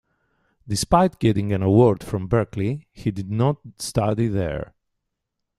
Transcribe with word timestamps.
Despite 0.67 1.19
getting 1.19 1.53
an 1.53 1.61
award 1.61 2.03
from 2.03 2.27
Berklee, 2.27 2.87
he 2.91 3.11
did 3.11 3.29
not 3.29 3.57
study 3.77 4.27
there. 4.27 4.73